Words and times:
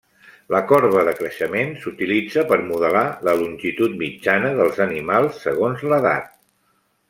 La 0.53 0.59
corba 0.69 1.03
de 1.09 1.11
creixement 1.19 1.75
s'utilitza 1.83 2.45
per 2.53 2.59
modelar 2.71 3.05
la 3.29 3.37
longitud 3.43 3.95
mitjana 4.03 4.53
dels 4.63 4.83
animals 4.89 5.41
segons 5.49 5.89
l'edat. 5.93 6.37